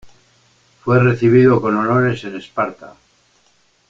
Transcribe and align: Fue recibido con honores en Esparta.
Fue 0.83 0.97
recibido 0.99 1.61
con 1.61 1.77
honores 1.77 2.23
en 2.23 2.35
Esparta. 2.35 2.95